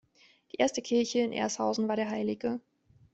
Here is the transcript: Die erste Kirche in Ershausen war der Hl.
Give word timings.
Die 0.51 0.55
erste 0.57 0.81
Kirche 0.81 1.19
in 1.19 1.31
Ershausen 1.31 1.87
war 1.87 1.95
der 1.95 2.09
Hl. 2.09 2.59